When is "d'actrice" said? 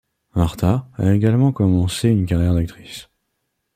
2.55-3.07